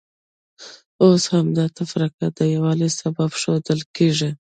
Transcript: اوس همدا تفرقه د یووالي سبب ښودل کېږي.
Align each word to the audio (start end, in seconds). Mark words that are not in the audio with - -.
اوس 1.03 1.23
همدا 1.35 1.65
تفرقه 1.77 2.27
د 2.37 2.39
یووالي 2.53 2.89
سبب 2.99 3.29
ښودل 3.39 3.79
کېږي. 3.95 4.31